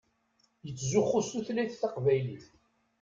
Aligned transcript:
Yettzuxxu 0.65 1.19
s 1.25 1.27
tutlayt 1.31 1.77
taqbaylit. 1.81 2.45